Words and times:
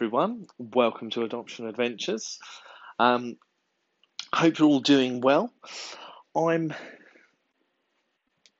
everyone. 0.00 0.46
Welcome 0.56 1.10
to 1.10 1.24
Adoption 1.24 1.66
Adventures. 1.66 2.38
Um, 2.98 3.36
hope 4.32 4.58
you're 4.58 4.66
all 4.66 4.80
doing 4.80 5.20
well. 5.20 5.52
I'm 6.34 6.72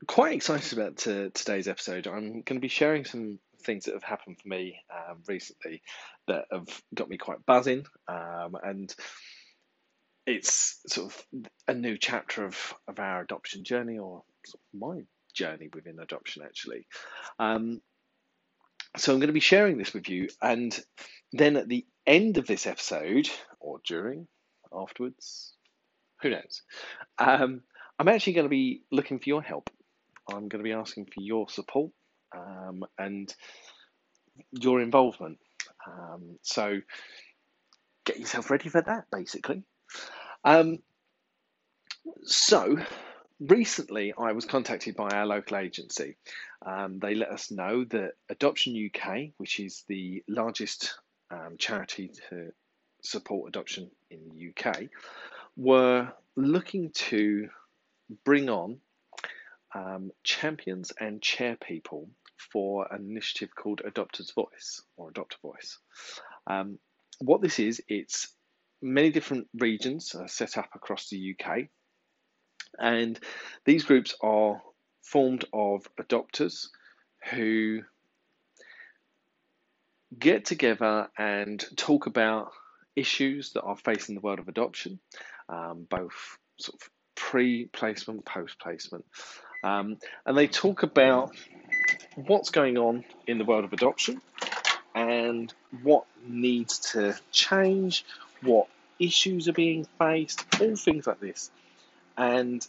quite 0.07 0.35
excited 0.35 0.79
about 0.79 0.99
to, 0.99 1.31
today's 1.31 1.67
episode. 1.67 2.07
I'm 2.07 2.43
going 2.43 2.45
to 2.45 2.61
be 2.61 2.69
sharing 2.69 3.07
some 3.07 3.39
things 3.63 3.87
that 3.87 3.95
have 3.95 4.03
happened 4.03 4.37
for 4.39 4.49
me 4.49 4.81
um, 4.95 5.23
recently 5.27 5.81
that 6.29 6.45
have 6.53 6.69
got 6.95 7.09
me 7.09 7.17
quite 7.17 7.47
buzzing, 7.47 7.87
um, 8.07 8.55
and 8.63 8.95
it's 10.27 10.83
sort 10.89 11.11
of 11.11 11.27
a 11.67 11.73
new 11.73 11.97
chapter 11.97 12.45
of, 12.45 12.75
of 12.87 12.99
our 12.99 13.23
adoption 13.23 13.65
journey, 13.65 13.97
or 13.97 14.25
sort 14.45 14.61
of 14.75 14.79
my 14.79 15.01
journey 15.33 15.71
within 15.73 16.01
adoption, 16.01 16.43
actually. 16.45 16.87
Um, 17.39 17.81
so 18.97 19.13
I'm 19.13 19.21
going 19.21 19.29
to 19.29 19.33
be 19.33 19.41
sharing 19.41 19.79
this 19.79 19.95
with 19.95 20.09
you, 20.09 20.29
and 20.43 20.79
then 21.33 21.57
at 21.57 21.69
the 21.69 21.87
end 22.07 22.39
of 22.39 22.47
this 22.47 22.67
episode, 22.67 23.29
or 23.61 23.81
during, 23.87 24.27
afterwards, 24.73 25.55
who 26.23 26.31
knows, 26.31 26.63
um, 27.19 27.63
I'm 27.99 28.09
actually 28.09 28.35
going 28.35 28.47
to 28.47 28.51
be 28.51 28.83
looking 28.91 29.19
for 29.19 29.29
your 29.29 29.43
help. 29.43 29.71
I'm 30.29 30.49
going 30.49 30.63
to 30.63 30.69
be 30.69 30.73
asking 30.73 31.07
for 31.07 31.21
your 31.21 31.49
support 31.49 31.93
um, 32.37 32.83
and 32.99 33.33
your 34.53 34.81
involvement. 34.81 35.39
Um, 35.87 36.39
so 36.43 36.81
get 38.05 38.19
yourself 38.19 38.51
ready 38.51 38.69
for 38.69 38.83
that, 38.83 39.05
basically. 39.13 39.63
Um, 40.45 40.79
so 42.25 42.79
recently, 43.41 44.13
I 44.17 44.33
was 44.33 44.45
contacted 44.45 44.95
by 44.97 45.09
our 45.09 45.27
local 45.27 45.57
agency. 45.57 46.17
Um, 46.65 46.99
they 46.99 47.15
let 47.15 47.31
us 47.31 47.51
know 47.51 47.85
that 47.85 48.13
Adoption 48.29 48.91
UK, 48.95 49.31
which 49.39 49.59
is 49.59 49.85
the 49.89 50.23
largest 50.29 50.95
um, 51.31 51.57
charity 51.59 52.13
to 52.29 52.53
support 53.03 53.49
adoption 53.49 53.91
in 54.11 54.21
the 54.29 54.51
UK, 54.51 54.85
were 55.57 56.13
looking 56.37 56.91
to 56.91 57.49
bring 58.25 58.49
on 58.49 58.79
um, 59.75 60.11
champions 60.25 60.93
and 60.99 61.23
chair 61.23 61.57
people 61.57 62.09
for 62.53 62.87
an 62.93 63.09
initiative 63.11 63.51
called 63.55 63.83
Adopter's 63.85 64.33
Voice 64.33 64.83
or 64.97 65.11
Adopter 65.11 65.41
Voice. 65.43 65.79
Um, 66.47 66.79
what 67.21 67.43
this 67.43 67.59
is, 67.59 67.83
it's 67.89 68.29
many 68.83 69.11
different 69.11 69.49
regions 69.55 70.15
set 70.27 70.57
up 70.59 70.71
across 70.75 71.09
the 71.09 71.37
UK, 71.39 71.69
and 72.79 73.19
these 73.65 73.85
groups 73.85 74.15
are 74.23 74.61
formed 75.03 75.45
of 75.53 75.89
adopters 76.01 76.69
who 77.33 77.83
get 80.19 80.45
together 80.45 81.09
and 81.17 81.65
talk 81.77 82.07
about 82.07 82.53
issues 82.97 83.53
that 83.53 83.63
are 83.63 83.77
facing 83.77 84.15
the 84.15 84.21
world 84.21 84.39
of 84.39 84.49
adoption, 84.49 84.99
um, 85.49 85.87
both 85.89 86.39
sort 86.59 86.81
of 86.81 86.91
pre 87.15 87.67
placement, 87.67 88.25
post 88.25 88.59
placement. 88.59 89.05
Um, 89.63 89.99
and 90.25 90.37
they 90.37 90.47
talk 90.47 90.83
about 90.83 91.37
what's 92.15 92.51
going 92.51 92.79
on 92.79 93.05
in 93.27 93.39
the 93.39 93.45
world 93.45 93.65
of 93.65 93.73
adoption 93.73 94.21
and 94.95 95.53
what 95.83 96.05
needs 96.27 96.79
to 96.93 97.17
change, 97.31 98.05
what 98.43 98.69
issues 98.99 99.49
are 99.49 99.53
being 99.53 99.87
faced, 99.99 100.45
all 100.61 100.77
things 100.77 101.07
like 101.07 101.21
this. 101.21 101.51
And 102.17 102.67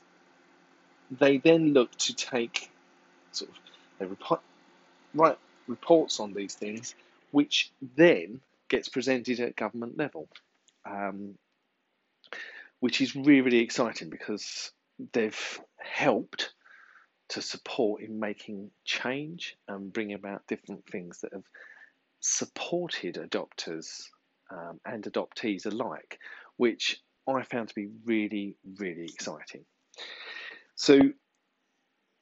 they 1.10 1.38
then 1.38 1.74
look 1.74 1.92
to 1.98 2.16
take 2.16 2.72
sort 3.32 3.52
of 3.52 3.58
they 4.00 4.06
report, 4.06 4.42
write 5.14 5.38
reports 5.68 6.20
on 6.20 6.34
these 6.34 6.56
things, 6.56 6.96
which 7.32 7.72
then 7.96 8.42
gets 8.70 8.90
presented 8.90 9.40
at 9.40 9.56
government 9.56 9.98
level, 9.98 10.28
um, 10.86 11.36
which 12.80 13.02
is 13.02 13.16
really, 13.16 13.42
really 13.42 13.60
exciting 13.60 14.10
because 14.10 14.72
they've 15.14 15.62
helped 15.78 16.54
to 17.30 17.42
support 17.42 18.02
in 18.02 18.20
making 18.20 18.72
change 18.84 19.56
and 19.68 19.94
bring 19.94 20.14
about 20.14 20.48
different 20.48 20.86
things 20.88 21.22
that 21.22 21.34
have 21.34 21.46
supported 22.20 23.16
adopters 23.16 24.10
um, 24.52 24.80
and 24.86 25.04
adoptees 25.04 25.66
alike, 25.66 26.20
which 26.58 27.02
I 27.28 27.44
found 27.44 27.70
to 27.70 27.76
be 27.76 27.90
really, 28.06 28.58
really 28.78 29.06
exciting. 29.06 29.66
So 30.76 31.00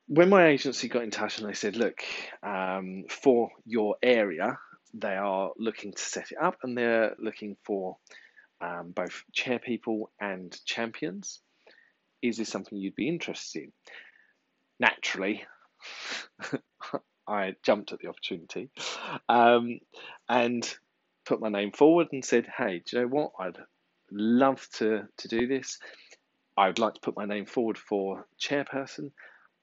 when 0.08 0.30
my 0.30 0.48
agency 0.48 0.88
got 0.88 1.04
in 1.04 1.12
touch 1.12 1.40
and 1.40 1.48
they 1.48 1.54
said, 1.54 1.76
look, 1.76 2.02
um, 2.44 3.06
for 3.10 3.52
your 3.66 3.96
area, 4.02 4.58
they 4.94 5.16
are 5.16 5.52
looking 5.58 5.94
to 5.94 6.02
set 6.02 6.32
it 6.32 6.38
up 6.42 6.58
and 6.64 6.78
they're 6.78 7.16
looking 7.20 7.56
for 7.64 7.98
um, 8.60 8.92
both 8.94 9.24
chair 9.34 9.60
people 9.60 10.12
and 10.20 10.58
champions. 10.66 11.40
Is 12.22 12.38
this 12.38 12.50
something 12.50 12.78
you'd 12.78 12.96
be 12.96 13.08
interested 13.08 13.64
in? 13.64 13.72
Naturally, 14.80 15.46
I 17.28 17.56
jumped 17.64 17.94
at 17.94 18.00
the 18.00 18.08
opportunity 18.08 18.70
um, 19.30 19.80
and 20.28 20.78
put 21.26 21.40
my 21.40 21.50
name 21.50 21.72
forward 21.72 22.08
and 22.12 22.26
said, 22.26 22.48
hey, 22.58 22.81
do 22.86 22.98
you 22.98 23.04
know 23.04 23.08
what? 23.08 23.31
I'd 23.40 23.58
love 24.12 24.68
to, 24.74 25.08
to 25.18 25.28
do 25.28 25.47
this. 25.47 25.80
I 26.58 26.68
would 26.68 26.80
like 26.80 26.96
to 26.96 27.02
put 27.02 27.16
my 27.16 27.25
name 27.25 27.46
forward 27.46 27.78
for 27.78 28.28
chairperson, 28.40 29.12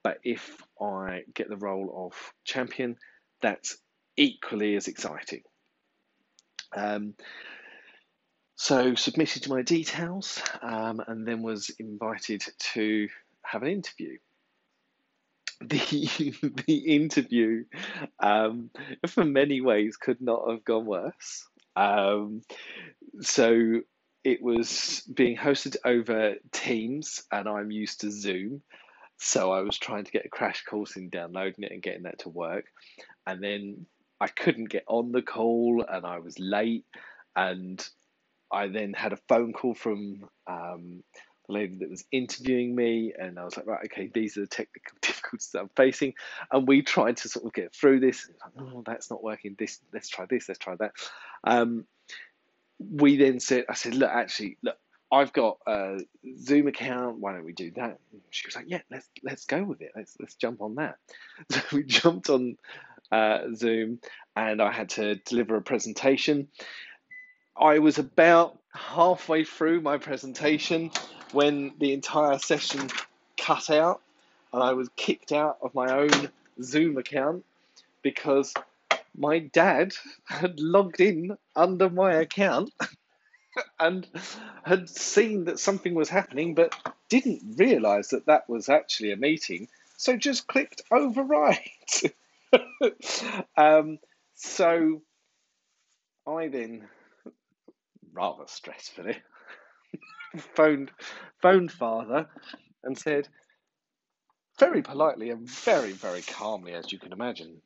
but 0.02 0.18
if 0.24 0.62
I 0.80 1.22
get 1.34 1.48
the 1.48 1.56
role 1.56 2.06
of 2.06 2.32
champion, 2.44 2.96
that's 3.42 3.76
equally 4.16 4.76
as 4.76 4.88
exciting. 4.88 5.42
Um, 6.74 7.14
so 8.56 8.94
submitted 8.94 9.48
my 9.48 9.62
details 9.62 10.42
um, 10.62 11.02
and 11.06 11.26
then 11.26 11.42
was 11.42 11.70
invited 11.78 12.42
to 12.72 13.08
have 13.42 13.62
an 13.62 13.68
interview. 13.68 14.16
The 15.58 16.34
the 16.66 16.76
interview, 16.94 17.64
um, 18.20 18.68
for 19.06 19.24
many 19.24 19.62
ways, 19.62 19.96
could 19.96 20.20
not 20.20 20.50
have 20.50 20.62
gone 20.66 20.84
worse. 20.84 21.48
Um, 21.74 22.42
so 23.22 23.80
it 24.26 24.42
was 24.42 25.02
being 25.14 25.36
hosted 25.36 25.76
over 25.84 26.34
Teams, 26.50 27.22
and 27.30 27.48
I'm 27.48 27.70
used 27.70 28.00
to 28.00 28.10
Zoom. 28.10 28.60
So 29.18 29.52
I 29.52 29.60
was 29.60 29.78
trying 29.78 30.02
to 30.02 30.10
get 30.10 30.26
a 30.26 30.28
crash 30.28 30.64
course 30.64 30.96
in 30.96 31.10
downloading 31.10 31.62
it 31.62 31.70
and 31.70 31.80
getting 31.80 32.02
that 32.02 32.18
to 32.20 32.28
work. 32.28 32.64
And 33.24 33.40
then 33.40 33.86
I 34.20 34.26
couldn't 34.26 34.68
get 34.68 34.82
on 34.88 35.12
the 35.12 35.22
call 35.22 35.86
and 35.88 36.04
I 36.04 36.18
was 36.18 36.40
late. 36.40 36.86
And 37.36 37.88
I 38.50 38.66
then 38.66 38.94
had 38.94 39.12
a 39.12 39.18
phone 39.28 39.52
call 39.52 39.74
from 39.74 40.28
um, 40.48 41.04
the 41.46 41.52
lady 41.52 41.76
that 41.76 41.88
was 41.88 42.04
interviewing 42.10 42.74
me. 42.74 43.12
And 43.16 43.38
I 43.38 43.44
was 43.44 43.56
like, 43.56 43.68
right, 43.68 43.84
okay, 43.84 44.10
these 44.12 44.36
are 44.36 44.40
the 44.40 44.48
technical 44.48 44.98
difficulties 45.02 45.50
that 45.52 45.60
I'm 45.60 45.70
facing. 45.76 46.14
And 46.50 46.66
we 46.66 46.82
tried 46.82 47.18
to 47.18 47.28
sort 47.28 47.46
of 47.46 47.52
get 47.52 47.72
through 47.72 48.00
this. 48.00 48.28
Like, 48.42 48.66
oh, 48.74 48.82
that's 48.84 49.08
not 49.08 49.22
working. 49.22 49.54
This, 49.56 49.78
let's 49.94 50.08
try 50.08 50.26
this, 50.26 50.48
let's 50.48 50.58
try 50.58 50.74
that. 50.74 50.92
Um, 51.44 51.86
we 52.78 53.16
then 53.16 53.40
said, 53.40 53.64
I 53.68 53.74
said, 53.74 53.94
look, 53.94 54.10
actually, 54.10 54.58
look, 54.62 54.76
I've 55.10 55.32
got 55.32 55.58
a 55.66 56.00
Zoom 56.38 56.66
account. 56.66 57.18
Why 57.18 57.32
don't 57.32 57.44
we 57.44 57.52
do 57.52 57.70
that? 57.76 57.98
She 58.30 58.46
was 58.46 58.56
like, 58.56 58.66
yeah, 58.68 58.80
let's 58.90 59.08
let's 59.22 59.44
go 59.44 59.62
with 59.62 59.80
it. 59.80 59.92
Let's 59.94 60.16
let's 60.18 60.34
jump 60.34 60.60
on 60.60 60.76
that. 60.76 60.96
So 61.50 61.60
we 61.72 61.84
jumped 61.84 62.28
on 62.28 62.56
uh, 63.12 63.54
Zoom, 63.54 64.00
and 64.34 64.60
I 64.60 64.72
had 64.72 64.90
to 64.90 65.14
deliver 65.14 65.56
a 65.56 65.62
presentation. 65.62 66.48
I 67.56 67.78
was 67.78 67.98
about 67.98 68.58
halfway 68.72 69.44
through 69.44 69.80
my 69.80 69.96
presentation 69.96 70.90
when 71.32 71.72
the 71.78 71.92
entire 71.92 72.38
session 72.38 72.90
cut 73.36 73.70
out, 73.70 74.02
and 74.52 74.62
I 74.62 74.72
was 74.72 74.88
kicked 74.96 75.32
out 75.32 75.58
of 75.62 75.74
my 75.74 75.92
own 75.92 76.30
Zoom 76.60 76.98
account 76.98 77.44
because 78.02 78.52
my 79.16 79.38
dad 79.38 79.94
had 80.24 80.60
logged 80.60 81.00
in 81.00 81.36
under 81.54 81.88
my 81.90 82.14
account 82.14 82.72
and 83.80 84.06
had 84.64 84.88
seen 84.88 85.44
that 85.44 85.58
something 85.58 85.94
was 85.94 86.08
happening 86.08 86.54
but 86.54 86.74
didn't 87.08 87.56
realize 87.56 88.08
that 88.08 88.26
that 88.26 88.48
was 88.48 88.68
actually 88.68 89.12
a 89.12 89.16
meeting. 89.16 89.68
So 89.96 90.16
just 90.16 90.46
clicked 90.46 90.82
override. 90.90 91.58
Um, 93.56 93.98
so 94.36 95.02
i 96.26 96.48
then 96.48 96.86
rather 98.12 98.44
stressfully 98.44 99.16
phoned 100.54 100.90
phoned 101.40 101.72
father 101.72 102.28
and 102.84 102.98
said 102.98 103.28
very 104.58 104.82
politely 104.82 105.30
and 105.30 105.48
very 105.48 105.92
very 105.92 106.22
calmly 106.22 106.74
as 106.74 106.92
you 106.92 106.98
can 106.98 107.12
imagine 107.12 107.60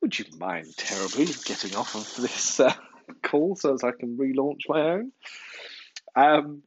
would 0.00 0.18
you 0.18 0.24
mind 0.38 0.76
terribly 0.76 1.26
getting 1.44 1.76
off 1.76 1.94
of 1.94 2.22
this 2.22 2.60
uh, 2.60 2.72
call 3.22 3.56
so 3.56 3.74
as 3.74 3.84
I 3.84 3.92
can 3.92 4.16
relaunch 4.16 4.60
my 4.68 4.80
own? 4.80 5.12
Um, 6.16 6.62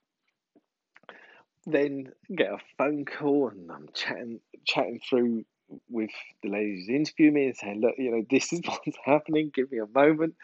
then 1.66 2.12
get 2.34 2.52
a 2.52 2.58
phone 2.78 3.06
call 3.06 3.50
and 3.50 3.72
I'm 3.72 3.90
chatting 3.94 4.40
chatting 4.66 5.00
through 5.10 5.46
with 5.90 6.12
the 6.42 6.50
ladies 6.50 6.88
who 6.88 6.96
interview 6.96 7.32
me 7.32 7.46
and 7.46 7.56
saying, 7.56 7.82
look, 7.82 7.96
you 7.98 8.12
know, 8.12 8.26
this 8.30 8.54
is 8.54 8.62
what's 8.66 8.98
happening. 9.04 9.52
Give 9.54 9.72
me 9.72 9.80
a 9.80 9.88
moment. 9.88 10.36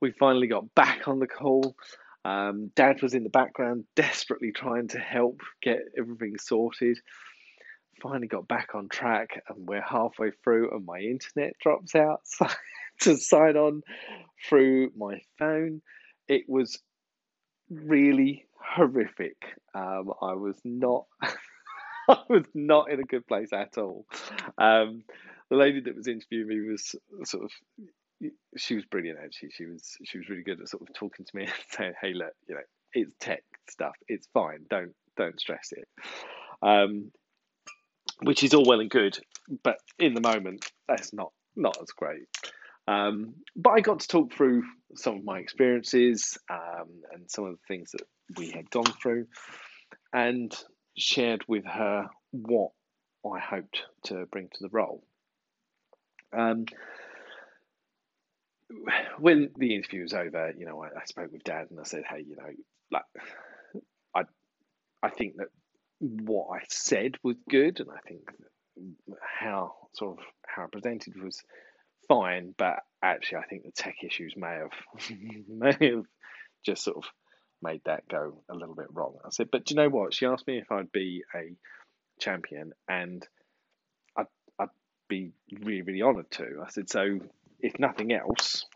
we 0.00 0.12
finally 0.12 0.46
got 0.46 0.74
back 0.74 1.08
on 1.08 1.18
the 1.18 1.26
call. 1.26 1.76
Um, 2.24 2.70
Dad 2.74 3.02
was 3.02 3.14
in 3.14 3.22
the 3.22 3.30
background, 3.30 3.84
desperately 3.96 4.50
trying 4.50 4.88
to 4.88 4.98
help 4.98 5.42
get 5.62 5.80
everything 5.98 6.38
sorted. 6.38 6.98
Finally 8.02 8.28
got 8.28 8.48
back 8.48 8.74
on 8.74 8.88
track, 8.88 9.42
and 9.48 9.66
we're 9.66 9.82
halfway 9.82 10.30
through, 10.42 10.70
and 10.70 10.84
my 10.84 10.98
internet 10.98 11.54
drops 11.60 11.94
out. 11.94 12.20
So 12.96 13.12
to 13.12 13.16
sign 13.16 13.56
on 13.56 13.82
through 14.48 14.92
my 14.96 15.20
phone, 15.36 15.82
it 16.28 16.44
was 16.48 16.78
really 17.68 18.46
horrific. 18.52 19.36
Um, 19.74 20.12
I 20.22 20.34
was 20.34 20.56
not. 20.64 21.06
I 22.08 22.18
was 22.28 22.44
not 22.54 22.90
in 22.90 23.00
a 23.00 23.04
good 23.04 23.26
place 23.26 23.52
at 23.52 23.78
all. 23.78 24.06
Um, 24.58 25.02
the 25.50 25.56
lady 25.56 25.80
that 25.80 25.96
was 25.96 26.06
interviewing 26.06 26.48
me 26.48 26.70
was 26.70 26.94
sort 27.24 27.44
of 27.44 27.50
she 28.56 28.74
was 28.74 28.84
brilliant 28.84 29.18
actually. 29.22 29.50
She 29.50 29.66
was 29.66 29.96
she 30.04 30.18
was 30.18 30.28
really 30.28 30.42
good 30.42 30.60
at 30.60 30.68
sort 30.68 30.82
of 30.82 30.94
talking 30.94 31.24
to 31.24 31.36
me 31.36 31.44
and 31.44 31.52
saying, 31.70 31.92
"Hey, 32.00 32.14
look, 32.14 32.32
you 32.48 32.54
know, 32.54 32.60
it's 32.92 33.14
tech 33.20 33.42
stuff. 33.68 33.94
It's 34.08 34.28
fine. 34.32 34.66
Don't 34.68 34.94
don't 35.16 35.40
stress 35.40 35.72
it." 35.72 35.88
Um, 36.62 37.10
which 38.22 38.42
is 38.42 38.54
all 38.54 38.64
well 38.64 38.80
and 38.80 38.90
good, 38.90 39.18
but 39.62 39.78
in 39.98 40.14
the 40.14 40.20
moment, 40.20 40.70
that's 40.88 41.12
not 41.12 41.32
not 41.56 41.76
as 41.80 41.90
great. 41.90 42.26
Um, 42.86 43.34
but 43.56 43.70
I 43.70 43.80
got 43.80 44.00
to 44.00 44.08
talk 44.08 44.32
through 44.32 44.64
some 44.94 45.16
of 45.16 45.24
my 45.24 45.38
experiences 45.38 46.36
um, 46.50 46.88
and 47.12 47.30
some 47.30 47.44
of 47.44 47.52
the 47.52 47.66
things 47.66 47.92
that 47.92 48.06
we 48.36 48.50
had 48.50 48.70
gone 48.70 48.92
through, 49.02 49.26
and 50.12 50.54
shared 50.96 51.44
with 51.48 51.64
her 51.64 52.08
what 52.32 52.70
I 53.24 53.38
hoped 53.38 53.82
to 54.04 54.26
bring 54.26 54.48
to 54.48 54.58
the 54.60 54.68
role. 54.70 55.02
Um, 56.36 56.66
when 59.18 59.50
the 59.56 59.74
interview 59.74 60.02
was 60.02 60.12
over, 60.12 60.52
you 60.56 60.66
know, 60.66 60.82
I, 60.82 60.88
I, 60.88 61.04
spoke 61.06 61.30
with 61.32 61.44
Dad 61.44 61.68
and 61.70 61.78
I 61.78 61.84
said, 61.84 62.02
"Hey, 62.08 62.24
you 62.26 62.36
know, 62.36 62.50
like, 62.90 63.04
I, 64.14 64.22
I 65.02 65.10
think 65.10 65.36
that 65.36 65.48
what 66.00 66.56
I 66.56 66.64
said 66.68 67.16
was 67.22 67.36
good, 67.48 67.80
and 67.80 67.90
I 67.90 68.00
think 68.06 68.22
how 69.22 69.74
sort 69.94 70.18
of 70.18 70.24
how 70.46 70.64
I 70.64 70.66
presented 70.70 71.20
was 71.22 71.42
fine, 72.08 72.54
but 72.56 72.80
actually, 73.02 73.38
I 73.38 73.46
think 73.46 73.64
the 73.64 73.72
tech 73.72 73.96
issues 74.02 74.34
may 74.36 74.58
have 74.58 75.08
may 75.48 75.90
have 75.90 76.06
just 76.64 76.84
sort 76.84 76.98
of 76.98 77.04
made 77.62 77.82
that 77.84 78.08
go 78.08 78.42
a 78.48 78.54
little 78.54 78.74
bit 78.74 78.92
wrong." 78.92 79.18
I 79.24 79.30
said, 79.30 79.50
"But 79.50 79.64
do 79.64 79.74
you 79.74 79.76
know 79.76 79.88
what?" 79.88 80.14
She 80.14 80.26
asked 80.26 80.46
me 80.46 80.58
if 80.58 80.70
I'd 80.70 80.92
be 80.92 81.24
a 81.34 81.56
champion, 82.20 82.72
and 82.88 83.26
I'd, 84.16 84.26
I'd 84.58 84.68
be 85.08 85.32
really, 85.60 85.82
really 85.82 86.02
honoured 86.02 86.30
to. 86.32 86.62
I 86.66 86.70
said, 86.70 86.90
"So." 86.90 87.20
if 87.64 87.78
nothing 87.78 88.12
else, 88.12 88.66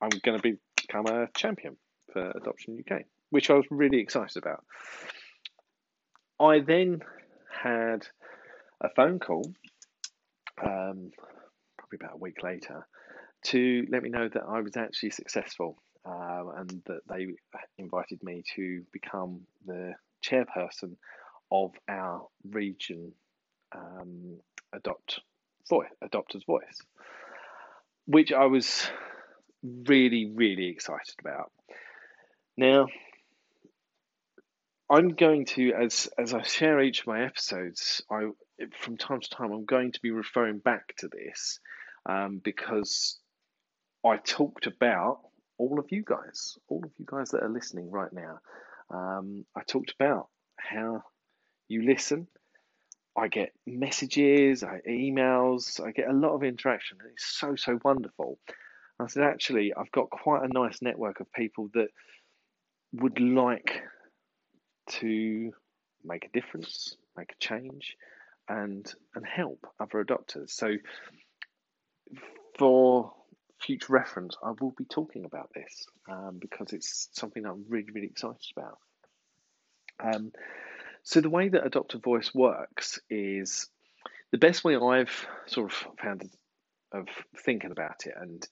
I'm 0.00 0.10
going 0.22 0.40
to 0.40 0.56
become 0.76 1.06
a 1.06 1.28
champion 1.36 1.76
for 2.12 2.30
Adoption 2.30 2.78
UK, 2.78 3.02
which 3.30 3.50
I 3.50 3.54
was 3.54 3.64
really 3.70 3.98
excited 3.98 4.36
about. 4.36 4.64
I 6.40 6.60
then 6.60 7.00
had 7.62 8.06
a 8.80 8.88
phone 8.94 9.18
call, 9.18 9.52
um, 10.62 11.10
probably 11.78 11.98
about 12.00 12.14
a 12.14 12.18
week 12.18 12.42
later, 12.42 12.86
to 13.44 13.86
let 13.90 14.02
me 14.02 14.10
know 14.10 14.28
that 14.28 14.42
I 14.48 14.60
was 14.60 14.76
actually 14.76 15.10
successful 15.10 15.76
um, 16.04 16.52
and 16.56 16.82
that 16.86 17.00
they 17.08 17.26
invited 17.78 18.22
me 18.22 18.42
to 18.56 18.82
become 18.92 19.42
the 19.66 19.94
chairperson 20.24 20.96
of 21.50 21.72
our 21.88 22.26
region 22.50 23.12
um, 23.74 24.38
adopt 24.72 25.20
voice, 25.68 25.88
adopters 26.02 26.44
voice 26.46 26.80
which 28.06 28.32
I 28.32 28.46
was 28.46 28.86
really, 29.62 30.30
really 30.34 30.68
excited 30.68 31.14
about. 31.20 31.50
Now, 32.56 32.86
I'm 34.90 35.10
going 35.10 35.46
to, 35.46 35.72
as 35.72 36.08
as 36.18 36.34
I 36.34 36.42
share 36.42 36.80
each 36.82 37.00
of 37.00 37.06
my 37.06 37.24
episodes, 37.24 38.02
I 38.10 38.28
from 38.72 38.96
time 38.96 39.20
to 39.20 39.30
time 39.30 39.52
I'm 39.52 39.64
going 39.64 39.92
to 39.92 40.00
be 40.00 40.10
referring 40.10 40.58
back 40.58 40.94
to 40.98 41.08
this 41.08 41.58
um, 42.06 42.40
because 42.42 43.18
I 44.04 44.18
talked 44.18 44.66
about 44.66 45.20
all 45.58 45.78
of 45.78 45.86
you 45.90 46.02
guys, 46.04 46.58
all 46.68 46.82
of 46.84 46.90
you 46.98 47.06
guys 47.06 47.30
that 47.30 47.42
are 47.42 47.48
listening 47.48 47.90
right 47.90 48.12
now. 48.12 48.38
Um, 48.90 49.46
I 49.56 49.62
talked 49.62 49.94
about 49.98 50.28
how 50.58 51.02
you 51.68 51.82
listen, 51.82 52.28
I 53.16 53.28
get 53.28 53.52
messages, 53.66 54.62
I 54.62 54.80
emails, 54.88 55.84
I 55.84 55.92
get 55.92 56.10
a 56.10 56.12
lot 56.12 56.34
of 56.34 56.42
interaction. 56.42 56.98
It's 57.12 57.24
so, 57.24 57.54
so 57.56 57.78
wonderful. 57.84 58.38
I 59.00 59.06
said, 59.06 59.22
actually, 59.24 59.72
I've 59.74 59.90
got 59.90 60.10
quite 60.10 60.42
a 60.44 60.52
nice 60.52 60.82
network 60.82 61.20
of 61.20 61.32
people 61.32 61.70
that 61.74 61.88
would 62.92 63.20
like 63.20 63.82
to 64.86 65.52
make 66.04 66.24
a 66.24 66.40
difference, 66.40 66.96
make 67.16 67.32
a 67.32 67.38
change, 67.38 67.96
and 68.48 68.92
and 69.14 69.24
help 69.26 69.66
other 69.80 70.04
adopters. 70.04 70.50
So, 70.50 70.76
for 72.58 73.12
future 73.60 73.92
reference, 73.92 74.36
I 74.42 74.52
will 74.60 74.74
be 74.76 74.84
talking 74.84 75.24
about 75.24 75.50
this 75.54 75.86
um, 76.10 76.38
because 76.40 76.72
it's 76.72 77.08
something 77.12 77.44
I'm 77.46 77.64
really, 77.68 77.90
really 77.92 78.08
excited 78.08 78.46
about. 78.56 78.78
Um, 80.02 80.32
so 81.02 81.20
the 81.20 81.30
way 81.30 81.48
that 81.48 81.64
Adopter 81.64 82.02
Voice 82.02 82.34
works 82.34 82.98
is 83.08 83.68
the 84.32 84.38
best 84.38 84.64
way 84.64 84.76
I've 84.76 85.26
sort 85.46 85.70
of 85.70 85.78
found 86.02 86.28
of 86.92 87.06
thinking 87.44 87.70
about 87.70 88.06
it, 88.06 88.14
and 88.16 88.46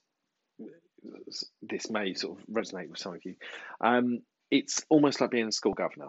this 1.62 1.90
may 1.90 2.14
sort 2.14 2.38
of 2.38 2.46
resonate 2.46 2.88
with 2.90 2.98
some 2.98 3.14
of 3.14 3.24
you. 3.24 3.36
Um, 3.80 4.20
it's 4.50 4.84
almost 4.88 5.20
like 5.20 5.30
being 5.30 5.48
a 5.48 5.52
school 5.52 5.74
governor. 5.74 6.08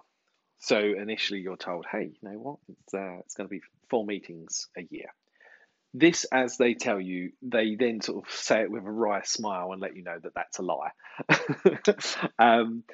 So 0.64 0.78
initially, 0.80 1.42
you're 1.42 1.58
told, 1.58 1.86
"Hey, 1.92 2.14
you 2.14 2.30
know 2.30 2.40
what? 2.40 2.60
It's, 2.70 2.94
uh, 2.94 3.18
it's 3.20 3.34
going 3.36 3.50
to 3.50 3.54
be 3.54 3.62
four 3.90 4.06
meetings 4.06 4.70
a 4.78 4.84
year." 4.90 5.14
This, 5.94 6.24
as 6.24 6.56
they 6.56 6.74
tell 6.74 7.02
you, 7.02 7.34
they 7.42 7.76
then 7.76 8.00
sort 8.00 8.26
of 8.26 8.34
say 8.34 8.62
it 8.62 8.72
with 8.72 8.86
a 8.86 8.90
wry 8.90 9.24
smile 9.24 9.74
and 9.74 9.82
let 9.82 9.98
you 9.98 10.04
know 10.04 10.18
that 10.18 10.34
that's 10.34 10.60
a 10.60 10.62
lie. 10.62 10.92
um, 12.40 12.86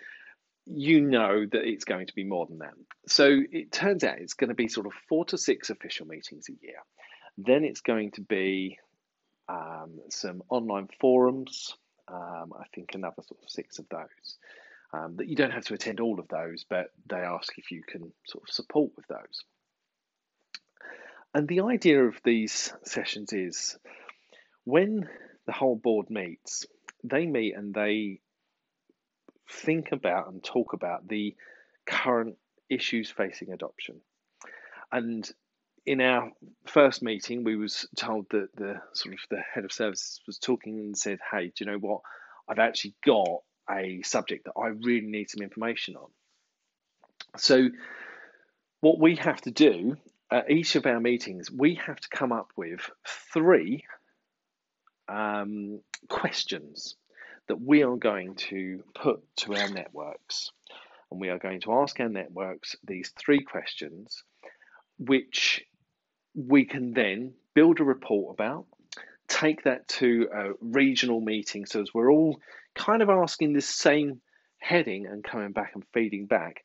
you 0.66 1.02
know 1.02 1.46
that 1.46 1.64
it's 1.64 1.86
going 1.86 2.08
to 2.08 2.16
be 2.16 2.24
more 2.24 2.48
than 2.48 2.58
that. 2.58 2.74
So 3.08 3.40
it 3.52 3.72
turns 3.72 4.04
out 4.04 4.18
it's 4.18 4.34
going 4.34 4.50
to 4.50 4.56
be 4.56 4.68
sort 4.68 4.88
of 4.88 4.94
four 5.08 5.26
to 5.26 5.38
six 5.38 5.70
official 5.70 6.08
meetings 6.08 6.50
a 6.50 6.66
year. 6.66 6.80
Then 7.38 7.64
it's 7.66 7.82
going 7.82 8.12
to 8.14 8.22
be 8.22 8.80
um, 9.48 10.00
some 10.10 10.42
online 10.50 10.90
forums. 11.00 11.76
Um, 12.08 12.52
I 12.60 12.64
think 12.74 12.96
another 12.96 13.22
sort 13.28 13.44
of 13.44 13.50
six 13.52 13.78
of 13.78 13.88
those. 13.90 14.40
Um, 14.92 15.18
that 15.18 15.28
you 15.28 15.36
don't 15.36 15.52
have 15.52 15.66
to 15.66 15.76
attend 15.76 16.00
all 16.00 16.20
of 16.20 16.28
those, 16.30 16.66
but 16.68 16.88
they 17.08 17.18
ask 17.18 17.58
if 17.60 17.70
you 17.70 17.84
can 17.88 18.12
sort 18.26 18.44
of 18.48 18.54
support 18.54 18.92
with 18.96 19.06
those. 19.08 19.44
And 21.34 21.48
the 21.48 21.62
idea 21.62 22.04
of 22.04 22.20
these 22.24 22.74
sessions 22.84 23.32
is 23.32 23.78
when 24.64 25.08
the 25.46 25.52
whole 25.52 25.76
board 25.76 26.10
meets, 26.10 26.66
they 27.04 27.28
meet 27.28 27.56
and 27.56 27.74
they 27.74 28.20
think 29.48 29.92
about 29.92 30.32
and 30.32 30.44
talk 30.44 30.74
about 30.74 31.08
the 31.08 31.36
current 31.86 32.38
issues 32.70 33.10
facing 33.10 33.52
adoption. 33.52 34.02
And 34.92 35.30
in 35.86 36.02
our 36.02 36.32
first 36.66 37.02
meeting, 37.02 37.44
we 37.44 37.56
was 37.56 37.88
told 37.96 38.28
that 38.32 38.56
the 38.56 38.82
sort 38.94 39.14
of 39.14 39.20
the 39.30 39.42
head 39.54 39.66
of 39.66 39.72
services 39.72 40.22
was 40.28 40.38
talking 40.38 40.80
and 40.80 40.98
said, 40.98 41.20
"Hey, 41.32 41.48
do 41.48 41.64
you 41.64 41.66
know 41.66 41.78
what? 41.78 42.02
I've 42.48 42.60
actually 42.60 42.96
got 43.06 43.42
a 43.72 44.02
subject 44.04 44.46
that 44.46 44.60
I 44.60 44.68
really 44.68 45.08
need 45.08 45.30
some 45.30 45.42
information 45.42 45.96
on." 45.96 46.10
So, 47.38 47.70
what 48.82 49.00
we 49.00 49.16
have 49.18 49.42
to 49.42 49.52
do 49.52 49.98
at 50.32 50.50
each 50.50 50.76
of 50.76 50.86
our 50.86 51.00
meetings, 51.00 51.52
we 51.52 51.76
have 51.76 52.00
to 52.00 52.10
come 52.10 52.32
up 52.32 52.52
with 52.56 52.90
three 53.34 53.84
um, 55.08 55.82
questions 56.08 56.96
that 57.48 57.60
we 57.60 57.84
are 57.84 57.98
going 57.98 58.36
to 58.36 58.84
put 58.94 59.22
to 59.38 59.56
our 59.56 59.70
networks. 59.70 60.52
And 61.12 61.20
we 61.20 61.30
are 61.30 61.40
going 61.40 61.62
to 61.62 61.74
ask 61.74 62.00
our 62.00 62.10
networks 62.10 62.76
these 62.86 63.12
three 63.18 63.42
questions, 63.44 64.24
which 65.00 65.66
we 66.36 66.66
can 66.66 66.94
then 66.94 67.34
build 67.56 67.80
a 67.80 67.84
report 67.84 68.36
about, 68.36 68.66
take 69.28 69.64
that 69.64 69.88
to 69.88 70.30
a 70.32 70.50
regional 70.62 71.20
meeting. 71.20 71.66
So, 71.66 71.82
as 71.82 71.92
we're 71.94 72.12
all 72.12 72.40
kind 72.80 73.02
of 73.02 73.10
asking 73.10 73.52
this 73.52 73.68
same 73.68 74.22
heading 74.58 75.06
and 75.06 75.22
coming 75.24 75.52
back 75.52 75.72
and 75.76 75.84
feeding 75.94 76.26
back, 76.26 76.64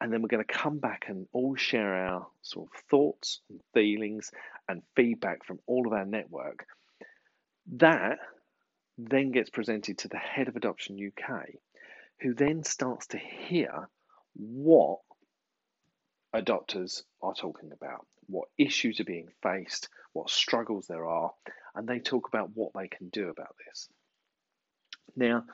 and 0.00 0.12
then 0.12 0.22
we're 0.22 0.28
going 0.28 0.44
to 0.44 0.52
come 0.52 0.78
back 0.78 1.06
and 1.08 1.26
all 1.32 1.56
share 1.56 2.06
our 2.06 2.26
sort 2.42 2.68
of 2.72 2.80
thoughts 2.88 3.40
and 3.50 3.60
feelings 3.74 4.30
and 4.68 4.82
feedback 4.94 5.44
from 5.44 5.58
all 5.66 5.86
of 5.86 5.92
our 5.92 6.04
network. 6.04 6.66
That 7.78 8.18
then 8.96 9.32
gets 9.32 9.50
presented 9.50 9.98
to 9.98 10.08
the 10.08 10.18
head 10.18 10.46
of 10.46 10.54
Adoption 10.54 10.98
UK, 11.04 11.46
who 12.20 12.32
then 12.32 12.62
starts 12.62 13.08
to 13.08 13.18
hear 13.18 13.88
what 14.34 15.00
adopters 16.34 17.02
are 17.22 17.34
talking 17.34 17.72
about, 17.72 18.06
what 18.28 18.48
issues 18.56 19.00
are 19.00 19.04
being 19.04 19.28
faced, 19.42 19.88
what 20.12 20.30
struggles 20.30 20.86
there 20.86 21.06
are, 21.06 21.32
and 21.74 21.88
they 21.88 21.98
talk 21.98 22.28
about 22.28 22.50
what 22.54 22.70
they 22.74 22.86
can 22.86 23.08
do 23.08 23.28
about 23.28 23.54
this. 23.66 23.88
Now, 25.16 25.44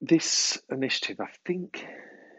this 0.00 0.58
initiative, 0.70 1.20
I 1.20 1.28
think, 1.46 1.86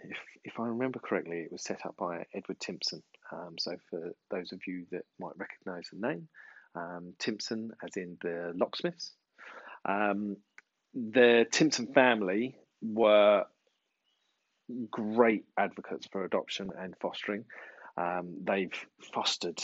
if 0.03 0.17
if 0.43 0.59
I 0.59 0.67
remember 0.67 0.99
correctly, 0.99 1.41
it 1.41 1.51
was 1.51 1.63
set 1.63 1.85
up 1.85 1.95
by 1.97 2.25
Edward 2.33 2.59
Timpson. 2.59 3.03
Um, 3.31 3.55
so 3.59 3.77
for 3.89 4.11
those 4.31 4.51
of 4.51 4.61
you 4.65 4.85
that 4.91 5.03
might 5.19 5.37
recognise 5.37 5.87
the 5.91 6.07
name, 6.07 6.27
um, 6.75 7.13
Timpson, 7.19 7.71
as 7.83 7.95
in 7.95 8.17
the 8.21 8.51
locksmiths, 8.55 9.13
um, 9.85 10.37
the 10.93 11.45
Timpson 11.51 11.93
family 11.93 12.55
were 12.81 13.45
great 14.89 15.45
advocates 15.57 16.07
for 16.11 16.25
adoption 16.25 16.71
and 16.77 16.95
fostering. 16.99 17.45
Um, 17.97 18.37
they've 18.43 18.73
fostered, 19.13 19.61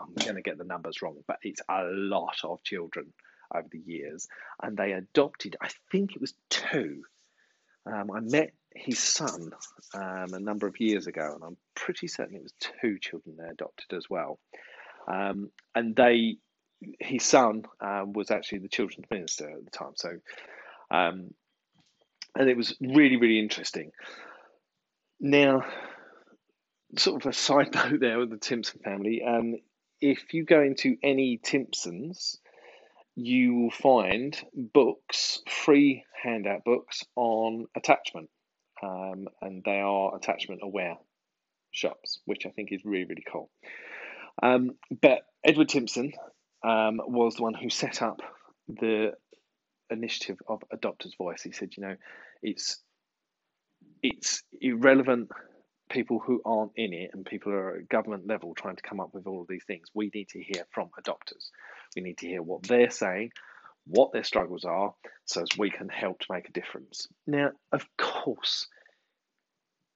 I'm 0.00 0.14
going 0.14 0.36
to 0.36 0.42
get 0.42 0.58
the 0.58 0.64
numbers 0.64 1.02
wrong, 1.02 1.16
but 1.26 1.38
it's 1.42 1.62
a 1.68 1.82
lot 1.84 2.36
of 2.44 2.62
children 2.62 3.12
over 3.54 3.68
the 3.70 3.82
years. 3.84 4.28
And 4.62 4.76
they 4.76 4.92
adopted, 4.92 5.56
I 5.60 5.68
think 5.90 6.14
it 6.14 6.20
was 6.20 6.34
two. 6.50 7.02
Um, 7.86 8.10
I 8.10 8.20
met 8.20 8.52
his 8.74 8.98
son 8.98 9.50
um, 9.94 10.34
a 10.34 10.40
number 10.40 10.66
of 10.66 10.80
years 10.80 11.06
ago, 11.06 11.32
and 11.34 11.42
I'm 11.44 11.56
pretty 11.74 12.06
certain 12.06 12.36
it 12.36 12.42
was 12.42 12.54
two 12.80 12.98
children 12.98 13.36
they 13.38 13.48
adopted 13.48 13.96
as 13.96 14.08
well. 14.08 14.38
Um, 15.08 15.50
and 15.74 15.96
they, 15.96 16.36
his 17.00 17.24
son 17.24 17.64
um, 17.80 18.12
was 18.12 18.30
actually 18.30 18.58
the 18.58 18.68
children's 18.68 19.10
minister 19.10 19.50
at 19.50 19.64
the 19.64 19.70
time. 19.70 19.92
So, 19.96 20.10
um, 20.90 21.34
and 22.36 22.48
it 22.48 22.56
was 22.56 22.76
really, 22.80 23.16
really 23.16 23.38
interesting. 23.38 23.90
Now, 25.20 25.64
sort 26.96 27.24
of 27.24 27.30
a 27.30 27.32
side 27.32 27.74
note 27.74 28.00
there 28.00 28.18
with 28.18 28.30
the 28.30 28.38
Timpson 28.38 28.80
family. 28.84 29.22
Um, 29.26 29.56
if 30.00 30.34
you 30.34 30.44
go 30.44 30.62
into 30.62 30.96
any 31.02 31.38
Timpsons, 31.42 32.38
you 33.14 33.54
will 33.54 33.70
find 33.70 34.36
books, 34.54 35.40
free 35.48 36.04
handout 36.22 36.64
books 36.64 37.04
on 37.16 37.66
attachment, 37.76 38.30
um, 38.82 39.28
and 39.40 39.62
they 39.64 39.80
are 39.80 40.16
attachment 40.16 40.60
aware 40.62 40.96
shops, 41.70 42.20
which 42.24 42.46
I 42.46 42.50
think 42.50 42.72
is 42.72 42.84
really 42.84 43.04
really 43.04 43.24
cool. 43.30 43.50
Um, 44.42 44.72
but 45.00 45.20
Edward 45.44 45.68
Timpson 45.68 46.12
um, 46.64 47.00
was 47.04 47.34
the 47.36 47.42
one 47.42 47.54
who 47.54 47.68
set 47.70 48.02
up 48.02 48.20
the 48.68 49.12
initiative 49.90 50.38
of 50.48 50.62
Adopter's 50.72 51.14
Voice. 51.16 51.42
He 51.42 51.52
said, 51.52 51.70
you 51.76 51.82
know, 51.82 51.96
it's 52.42 52.80
it's 54.02 54.42
irrelevant 54.60 55.30
people 55.90 56.18
who 56.18 56.40
aren't 56.44 56.72
in 56.76 56.92
it 56.92 57.10
and 57.12 57.24
people 57.26 57.52
are 57.52 57.76
at 57.76 57.88
government 57.88 58.26
level 58.26 58.54
trying 58.54 58.76
to 58.76 58.82
come 58.82 58.98
up 59.00 59.10
with 59.12 59.26
all 59.26 59.42
of 59.42 59.48
these 59.48 59.64
things. 59.66 59.88
We 59.94 60.10
need 60.14 60.28
to 60.30 60.42
hear 60.42 60.64
from 60.70 60.88
adopters. 60.98 61.50
We 61.96 62.02
need 62.02 62.18
to 62.18 62.26
hear 62.26 62.42
what 62.42 62.62
they're 62.62 62.90
saying, 62.90 63.32
what 63.86 64.12
their 64.12 64.24
struggles 64.24 64.64
are, 64.64 64.94
so 65.24 65.42
as 65.42 65.58
we 65.58 65.70
can 65.70 65.88
help 65.88 66.20
to 66.20 66.32
make 66.32 66.48
a 66.48 66.52
difference. 66.52 67.08
Now, 67.26 67.50
of 67.72 67.86
course, 67.96 68.68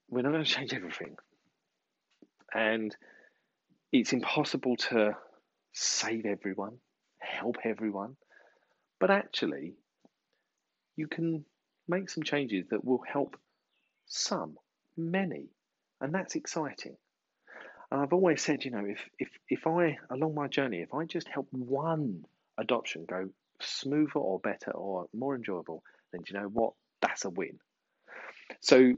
we're 0.09 0.23
not 0.23 0.33
going 0.33 0.45
to 0.45 0.51
change 0.51 0.73
everything. 0.75 1.17
And 2.55 2.95
it's 3.93 4.13
impossible 4.13 4.77
to 4.77 5.17
save 5.73 6.27
everyone, 6.27 6.79
help 7.19 7.57
everyone. 7.65 8.17
But 8.99 9.11
actually, 9.11 9.75
you 10.97 11.07
can 11.07 11.45
make 11.89 12.09
some 12.11 12.23
changes 12.23 12.67
that 12.71 12.85
will 12.85 13.03
help 13.07 13.37
some, 14.07 14.57
many, 14.97 15.51
and 16.01 16.15
that's 16.15 16.35
exciting. 16.35 16.97
And 17.91 18.01
I've 18.01 18.13
always 18.13 18.43
said, 18.43 18.65
you 18.65 18.71
know, 18.71 18.85
if 18.85 19.01
if 19.19 19.29
if 19.49 19.67
I 19.67 19.99
along 20.11 20.35
my 20.35 20.49
journey, 20.49 20.81
if 20.81 20.93
I 20.93 21.05
just 21.05 21.29
help 21.29 21.47
one 21.51 22.25
adoption 22.59 23.05
go 23.09 23.31
smoother 23.61 24.19
or 24.19 24.41
better 24.41 24.73
or 24.73 25.07
more 25.15 25.35
enjoyable, 25.35 25.83
then 26.13 26.23
you 26.27 26.39
know 26.39 26.49
what? 26.49 26.73
That's 27.01 27.25
a 27.25 27.31
win. 27.31 27.59
So 28.61 28.95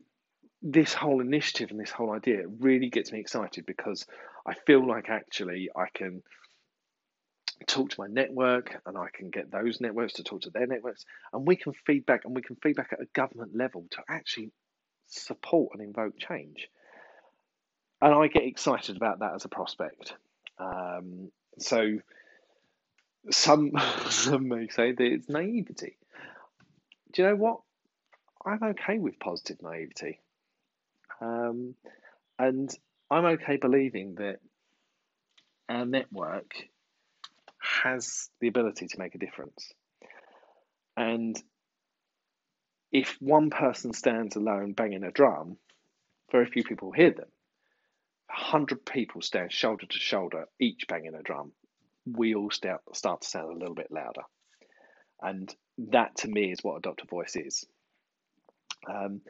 this 0.63 0.93
whole 0.93 1.21
initiative 1.21 1.71
and 1.71 1.79
this 1.79 1.91
whole 1.91 2.11
idea 2.11 2.43
really 2.61 2.91
gets 2.91 3.13
me 3.13 3.21
excited 3.21 3.67
because 3.67 4.07
I 4.47 4.55
feel 4.67 4.87
like 4.87 5.09
actually 5.09 5.71
I 5.77 5.87
can 5.95 6.23
talk 7.67 7.91
to 7.91 8.01
my 8.01 8.07
network 8.07 8.81
and 8.87 8.97
I 8.97 9.09
can 9.13 9.31
get 9.31 9.51
those 9.51 9.81
networks 9.81 10.15
to 10.15 10.25
talk 10.25 10.43
to 10.43 10.51
their 10.51 10.67
networks 10.67 11.05
and 11.33 11.47
we 11.47 11.57
can 11.57 11.73
feedback 11.87 12.25
and 12.25 12.35
we 12.35 12.43
can 12.43 12.57
feedback 12.57 12.93
at 12.93 13.01
a 13.01 13.07
government 13.15 13.57
level 13.57 13.87
to 13.93 14.03
actually 14.09 14.53
support 15.07 15.71
and 15.75 15.83
invoke 15.83 16.19
change. 16.19 16.69
And 18.01 18.15
I 18.15 18.29
get 18.29 18.45
excited 18.45 18.97
about 18.97 19.21
that 19.21 19.35
as 19.35 19.45
a 19.45 19.49
prospect. 19.49 20.15
Um, 20.59 21.31
so 21.59 21.99
some 23.31 23.73
some 24.11 24.49
may 24.49 24.69
say 24.69 24.93
that 24.93 25.05
it's 25.05 25.29
naivety. 25.29 25.97
Do 27.13 27.23
you 27.23 27.29
know 27.29 27.37
what? 27.37 27.61
I'm 28.45 28.63
okay 28.63 28.99
with 28.99 29.19
positive 29.19 29.63
naivety. 29.63 30.21
Um, 31.21 31.75
and 32.39 32.71
I'm 33.11 33.25
okay 33.25 33.57
believing 33.57 34.15
that 34.17 34.39
our 35.69 35.85
network 35.85 36.55
has 37.61 38.31
the 38.41 38.49
ability 38.49 38.87
to 38.87 38.99
make 38.99 39.15
a 39.15 39.19
difference. 39.19 39.73
And 40.97 41.41
if 42.93 43.17
one 43.21 43.51
person 43.51 43.93
stands 43.93 44.37
alone 44.37 44.73
banging 44.73 45.05
a 45.05 45.11
drum, 45.11 45.57
very 46.31 46.47
few 46.47 46.65
people 46.65 46.93
hear 46.93 47.11
them. 47.11 47.29
A 48.31 48.35
hundred 48.35 48.85
people 48.85 49.23
stand 49.23 49.53
shoulder 49.53 49.87
to 49.87 49.99
shoulder, 49.99 50.47
each 50.61 50.87
banging 50.89 51.15
a 51.15 51.23
drum. 51.23 51.53
We 52.07 52.35
all 52.35 52.51
start, 52.51 52.81
start 52.95 53.23
to 53.23 53.29
sound 53.29 53.51
a 53.51 53.59
little 53.59 53.75
bit 53.75 53.91
louder. 53.91 54.23
And 55.21 55.55
that 55.91 56.17
to 56.19 56.29
me 56.29 56.53
is 56.53 56.61
what 56.63 56.83
Adopter 56.83 57.09
Voice 57.09 57.37
is. 57.37 57.65
Um, 58.89 59.21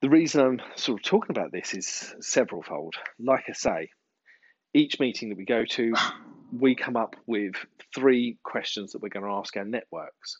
the 0.00 0.10
reason 0.10 0.40
I'm 0.40 0.60
sort 0.76 1.00
of 1.00 1.04
talking 1.04 1.36
about 1.36 1.52
this 1.52 1.74
is 1.74 2.14
several 2.20 2.62
fold. 2.62 2.94
Like 3.18 3.44
I 3.48 3.52
say, 3.52 3.88
each 4.74 4.98
meeting 4.98 5.28
that 5.28 5.38
we 5.38 5.44
go 5.44 5.64
to, 5.64 5.94
we 6.52 6.74
come 6.74 6.96
up 6.96 7.16
with 7.26 7.54
three 7.94 8.38
questions 8.42 8.92
that 8.92 9.02
we're 9.02 9.08
going 9.08 9.26
to 9.26 9.32
ask 9.32 9.56
our 9.56 9.64
networks. 9.64 10.38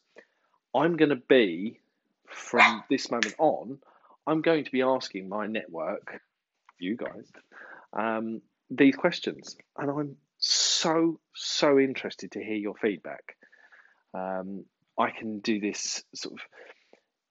I'm 0.74 0.96
going 0.96 1.10
to 1.10 1.22
be 1.28 1.80
from 2.28 2.82
this 2.88 3.10
moment 3.10 3.34
on, 3.38 3.78
I'm 4.26 4.42
going 4.42 4.64
to 4.64 4.70
be 4.70 4.82
asking 4.82 5.28
my 5.28 5.46
network, 5.46 6.20
you 6.82 6.96
guys, 6.96 7.30
um, 7.92 8.42
these 8.70 8.96
questions. 8.96 9.56
And 9.78 9.90
I'm 9.90 10.16
so, 10.38 11.20
so 11.34 11.78
interested 11.78 12.32
to 12.32 12.44
hear 12.44 12.56
your 12.56 12.74
feedback. 12.74 13.36
Um, 14.14 14.64
I 14.98 15.10
can 15.10 15.38
do 15.40 15.60
this 15.60 16.04
sort 16.14 16.34
of 16.34 16.40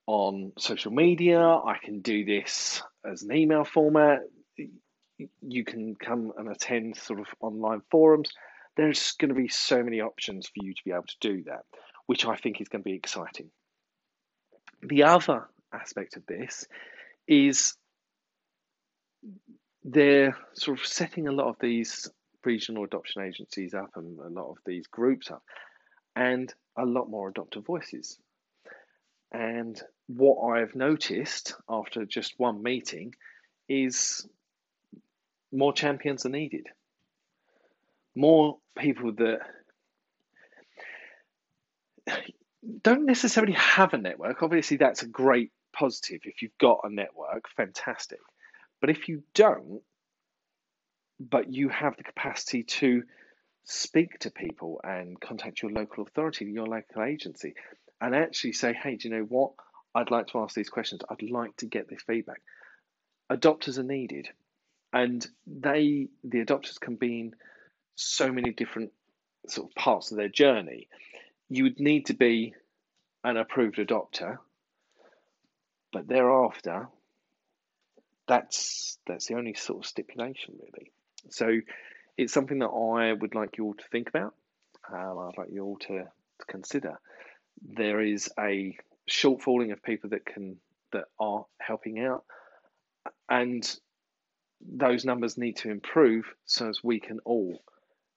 on 0.06 0.52
social 0.58 0.90
media, 0.90 1.40
I 1.40 1.76
can 1.82 2.00
do 2.00 2.24
this 2.24 2.82
as 3.08 3.22
an 3.22 3.32
email 3.32 3.64
format. 3.64 4.20
You 5.40 5.64
can 5.64 5.94
come 5.94 6.32
and 6.36 6.48
attend 6.48 6.96
sort 6.96 7.20
of 7.20 7.26
online 7.40 7.82
forums. 7.90 8.30
There's 8.76 9.12
going 9.12 9.28
to 9.28 9.34
be 9.34 9.48
so 9.48 9.82
many 9.82 10.00
options 10.00 10.48
for 10.48 10.64
you 10.64 10.74
to 10.74 10.80
be 10.84 10.90
able 10.90 11.04
to 11.04 11.16
do 11.20 11.44
that, 11.44 11.64
which 12.06 12.26
I 12.26 12.36
think 12.36 12.60
is 12.60 12.68
going 12.68 12.82
to 12.82 12.88
be 12.88 12.96
exciting. 12.96 13.50
The 14.82 15.04
other 15.04 15.48
aspect 15.72 16.16
of 16.16 16.26
this 16.26 16.66
is 17.28 17.74
they're 19.84 20.36
sort 20.54 20.78
of 20.78 20.86
setting 20.86 21.28
a 21.28 21.32
lot 21.32 21.48
of 21.48 21.56
these 21.60 22.08
regional 22.44 22.84
adoption 22.84 23.22
agencies 23.22 23.74
up 23.74 23.90
and 23.96 24.18
a 24.18 24.28
lot 24.28 24.50
of 24.50 24.58
these 24.66 24.86
groups 24.86 25.30
up, 25.30 25.42
and 26.16 26.52
a 26.76 26.84
lot 26.84 27.08
more 27.08 27.28
adoptive 27.28 27.64
voices. 27.64 28.18
And 29.32 29.80
what 30.08 30.52
I've 30.52 30.74
noticed 30.74 31.54
after 31.68 32.04
just 32.04 32.34
one 32.38 32.62
meeting 32.62 33.14
is 33.68 34.26
more 35.52 35.72
champions 35.72 36.26
are 36.26 36.30
needed. 36.30 36.66
More 38.14 38.58
people 38.76 39.12
that 39.12 39.40
don't 42.82 43.06
necessarily 43.06 43.54
have 43.54 43.94
a 43.94 43.98
network. 43.98 44.42
Obviously, 44.42 44.76
that's 44.76 45.02
a 45.02 45.08
great 45.08 45.50
positive. 45.72 46.20
If 46.24 46.42
you've 46.42 46.58
got 46.58 46.80
a 46.84 46.90
network, 46.90 47.48
fantastic. 47.56 48.18
But 48.82 48.90
if 48.90 49.08
you 49.08 49.22
don't, 49.32 49.80
but 51.18 51.50
you 51.50 51.70
have 51.70 51.96
the 51.96 52.02
capacity 52.02 52.64
to 52.64 53.04
speak 53.64 54.18
to 54.18 54.30
people 54.30 54.80
and 54.84 55.18
contact 55.18 55.62
your 55.62 55.70
local 55.70 56.04
authority, 56.04 56.44
your 56.44 56.66
local 56.66 57.02
agency, 57.02 57.54
and 58.00 58.14
actually 58.14 58.52
say, 58.52 58.74
hey, 58.74 58.96
do 58.96 59.08
you 59.08 59.14
know 59.14 59.22
what? 59.22 59.52
I'd 59.94 60.10
like 60.10 60.26
to 60.28 60.40
ask 60.40 60.54
these 60.54 60.68
questions. 60.68 61.00
I'd 61.08 61.22
like 61.22 61.56
to 61.58 61.66
get 61.66 61.88
this 61.88 62.02
feedback. 62.02 62.42
Adopters 63.30 63.78
are 63.78 63.84
needed, 63.84 64.28
and 64.92 65.26
they, 65.46 66.08
the 66.24 66.44
adopters, 66.44 66.78
can 66.78 66.96
be 66.96 67.20
in 67.20 67.34
so 67.94 68.30
many 68.30 68.50
different 68.50 68.90
sort 69.48 69.70
of 69.70 69.74
parts 69.74 70.10
of 70.10 70.18
their 70.18 70.28
journey 70.28 70.88
you 71.52 71.64
would 71.64 71.78
need 71.78 72.06
to 72.06 72.14
be 72.14 72.54
an 73.24 73.36
approved 73.36 73.76
adopter, 73.76 74.38
but 75.92 76.08
thereafter, 76.08 76.88
that's 78.32 78.98
that's 79.06 79.26
the 79.26 79.34
only 79.34 79.52
sort 79.52 79.80
of 79.80 79.86
stipulation 79.86 80.54
really. 80.58 80.90
So 81.28 81.60
it's 82.16 82.32
something 82.32 82.60
that 82.60 82.68
I 82.68 83.12
would 83.12 83.34
like 83.34 83.58
you 83.58 83.64
all 83.64 83.74
to 83.74 83.84
think 83.92 84.08
about. 84.08 84.34
Um, 84.90 85.18
I'd 85.18 85.38
like 85.38 85.50
you 85.52 85.62
all 85.64 85.76
to, 85.78 86.04
to 86.04 86.46
consider. 86.48 86.98
There 87.62 88.00
is 88.00 88.30
a 88.38 88.76
shortfalling 89.10 89.72
of 89.72 89.82
people 89.82 90.10
that 90.10 90.24
can 90.24 90.56
that 90.92 91.04
are 91.20 91.44
helping 91.60 92.00
out, 92.00 92.24
and 93.28 93.62
those 94.60 95.04
numbers 95.04 95.36
need 95.36 95.56
to 95.58 95.70
improve 95.70 96.24
so 96.46 96.70
as 96.70 96.80
we 96.82 97.00
can 97.00 97.18
all 97.26 97.62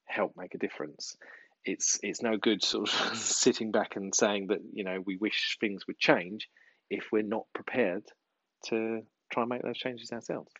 help 0.05 0.33
make 0.37 0.55
a 0.55 0.59
difference. 0.59 1.17
It's 1.65 1.99
it's 2.03 2.21
no 2.21 2.37
good 2.37 2.63
sort 2.63 2.89
of 2.89 3.17
sitting 3.17 3.71
back 3.71 3.97
and 3.97 4.15
saying 4.15 4.47
that 4.47 4.59
you 4.71 4.85
know 4.85 5.03
we 5.05 5.17
wish 5.17 5.57
things 5.59 5.85
would 5.87 5.99
change 5.99 6.47
if 6.89 7.03
we're 7.11 7.23
not 7.23 7.47
prepared 7.53 8.03
to 8.67 9.01
try 9.31 9.43
and 9.43 9.49
make 9.49 9.61
those 9.61 9.77
changes 9.77 10.11
ourselves. 10.11 10.51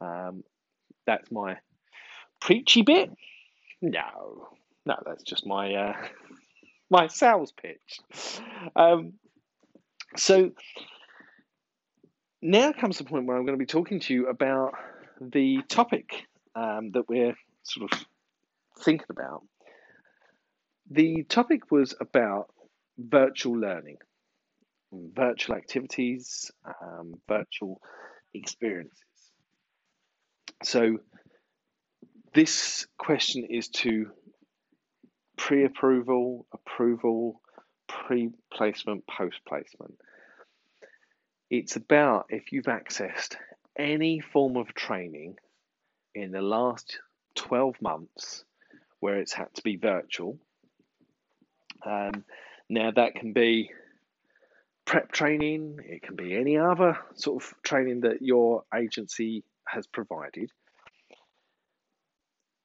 Um, 0.00 0.44
that's 1.06 1.30
my 1.30 1.56
preachy 2.40 2.82
bit. 2.82 3.10
No, 3.80 4.48
no, 4.84 4.96
that's 5.04 5.22
just 5.22 5.46
my 5.46 5.74
uh, 5.74 5.94
my 6.90 7.06
sales 7.08 7.52
pitch. 7.52 8.00
Um, 8.74 9.14
so 10.16 10.52
now 12.42 12.72
comes 12.72 12.98
the 12.98 13.04
point 13.04 13.26
where 13.26 13.36
I'm 13.36 13.44
going 13.44 13.58
to 13.58 13.62
be 13.62 13.66
talking 13.66 14.00
to 14.00 14.14
you 14.14 14.28
about 14.28 14.74
the 15.20 15.62
topic 15.68 16.26
um, 16.54 16.90
that 16.92 17.08
we're 17.08 17.34
sort 17.62 17.92
of 17.92 18.04
thinking 18.80 19.06
about. 19.10 19.42
The 20.90 21.24
topic 21.24 21.70
was 21.70 21.94
about 22.00 22.50
virtual 22.98 23.58
learning, 23.58 23.98
virtual 24.92 25.56
activities, 25.56 26.50
um, 26.82 27.14
virtual 27.28 27.80
experiences. 28.34 29.00
So, 30.62 30.98
this 32.34 32.86
question 32.98 33.46
is 33.48 33.68
to 33.68 34.10
pre 35.36 35.64
approval, 35.64 36.46
approval, 36.52 37.40
pre 37.88 38.30
placement, 38.52 39.06
post 39.06 39.38
placement. 39.46 39.94
It's 41.50 41.76
about 41.76 42.26
if 42.30 42.52
you've 42.52 42.66
accessed 42.66 43.36
any 43.78 44.20
form 44.20 44.56
of 44.56 44.74
training 44.74 45.36
in 46.14 46.32
the 46.32 46.42
last 46.42 46.98
12 47.36 47.80
months 47.80 48.44
where 49.00 49.18
it's 49.18 49.32
had 49.32 49.52
to 49.54 49.62
be 49.62 49.76
virtual. 49.76 50.38
Um, 51.84 52.24
now, 52.68 52.90
that 52.90 53.14
can 53.14 53.32
be 53.32 53.70
prep 54.86 55.12
training, 55.12 55.80
it 55.84 56.02
can 56.02 56.16
be 56.16 56.34
any 56.34 56.56
other 56.56 56.98
sort 57.14 57.42
of 57.42 57.54
training 57.62 58.00
that 58.02 58.22
your 58.22 58.62
agency 58.74 59.44
has 59.66 59.86
provided. 59.86 60.50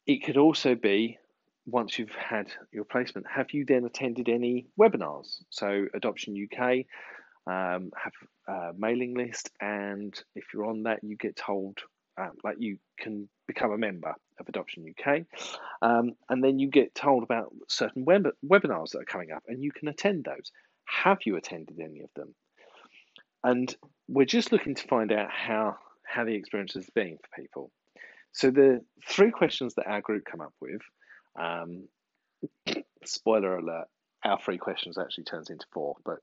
It 0.05 0.23
could 0.23 0.37
also 0.37 0.75
be 0.75 1.17
once 1.65 1.97
you've 1.97 2.09
had 2.15 2.51
your 2.71 2.85
placement, 2.85 3.27
have 3.27 3.51
you 3.51 3.65
then 3.65 3.85
attended 3.85 4.29
any 4.29 4.67
webinars? 4.79 5.41
So, 5.49 5.85
Adoption 5.93 6.47
UK 6.51 6.85
um, 7.47 7.91
have 7.95 8.13
a 8.47 8.73
mailing 8.77 9.15
list, 9.15 9.49
and 9.59 10.13
if 10.35 10.45
you're 10.53 10.65
on 10.65 10.83
that, 10.83 11.03
you 11.03 11.17
get 11.17 11.35
told 11.35 11.79
um, 12.17 12.31
like 12.43 12.57
you 12.59 12.77
can 12.99 13.29
become 13.47 13.71
a 13.71 13.77
member 13.77 14.13
of 14.39 14.47
Adoption 14.47 14.85
UK, 14.97 15.21
um, 15.81 16.11
and 16.29 16.43
then 16.43 16.59
you 16.59 16.69
get 16.69 16.93
told 16.93 17.23
about 17.23 17.53
certain 17.67 18.05
web- 18.05 18.35
webinars 18.45 18.91
that 18.91 18.99
are 18.99 19.05
coming 19.05 19.31
up, 19.31 19.43
and 19.47 19.63
you 19.63 19.71
can 19.71 19.87
attend 19.87 20.25
those. 20.25 20.51
Have 20.91 21.19
you 21.25 21.37
attended 21.37 21.79
any 21.79 22.01
of 22.01 22.09
them? 22.15 22.35
And 23.43 23.73
we're 24.07 24.25
just 24.25 24.51
looking 24.51 24.75
to 24.75 24.87
find 24.87 25.11
out 25.11 25.29
how 25.31 25.77
how 26.05 26.25
the 26.25 26.35
experience 26.35 26.73
has 26.73 26.89
been 26.89 27.17
for 27.17 27.41
people. 27.41 27.71
So 28.33 28.51
the 28.51 28.81
three 29.07 29.31
questions 29.31 29.75
that 29.75 29.87
our 29.87 30.01
group 30.01 30.25
come 30.29 30.41
up 30.41 30.53
with, 30.59 30.81
um, 31.39 31.87
spoiler 33.05 33.57
alert, 33.57 33.87
our 34.23 34.39
three 34.39 34.57
questions 34.57 34.97
actually 34.97 35.23
turns 35.23 35.49
into 35.49 35.65
four, 35.71 35.95
but 36.03 36.19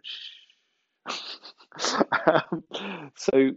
um, 2.26 2.64
so 3.16 3.52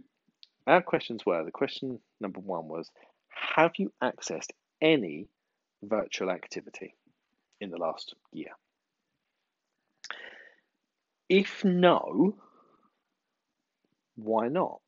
our 0.66 0.80
questions 0.82 1.26
were 1.26 1.44
the 1.44 1.50
question 1.50 1.98
number 2.20 2.40
one 2.40 2.68
was 2.68 2.90
have 3.28 3.72
you 3.78 3.92
accessed 4.02 4.50
any 4.80 5.28
virtual 5.82 6.30
activity 6.30 6.94
in 7.60 7.70
the 7.70 7.76
last 7.76 8.14
year 8.32 8.52
if 11.32 11.64
no 11.64 12.34
why 14.16 14.48
not 14.48 14.80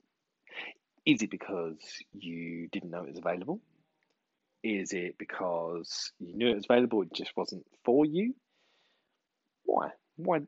is 1.06 1.22
it 1.22 1.30
because 1.30 1.78
you 2.12 2.68
didn't 2.72 2.90
know 2.90 3.02
it 3.02 3.08
was 3.08 3.18
available 3.18 3.60
is 4.62 4.92
it 4.92 5.16
because 5.18 6.12
you 6.18 6.34
knew 6.36 6.50
it 6.50 6.56
was 6.56 6.66
available 6.68 7.02
it 7.02 7.12
just 7.12 7.32
wasn't 7.36 7.64
for 7.84 8.04
you 8.04 8.34
why 9.64 9.88
why 10.16 10.40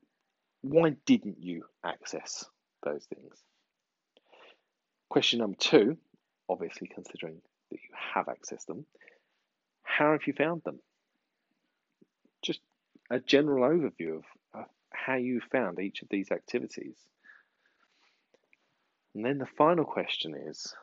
why 0.68 0.96
didn't 1.06 1.36
you 1.40 1.64
access 1.84 2.44
those 2.82 3.04
things? 3.04 3.34
Question 5.08 5.38
number 5.38 5.56
two, 5.58 5.96
obviously 6.48 6.88
considering 6.92 7.40
that 7.70 7.76
you 7.80 7.88
have 8.14 8.26
accessed 8.26 8.66
them, 8.66 8.84
how 9.82 10.12
have 10.12 10.26
you 10.26 10.32
found 10.32 10.62
them? 10.64 10.80
Just 12.44 12.60
a 13.10 13.20
general 13.20 13.68
overview 13.68 14.16
of 14.16 14.24
how 15.06 15.14
you 15.14 15.40
found 15.52 15.78
each 15.78 16.02
of 16.02 16.08
these 16.10 16.30
activities. 16.30 16.96
And 19.14 19.24
then 19.24 19.38
the 19.38 19.46
final 19.46 19.84
question 19.84 20.34
is 20.34 20.74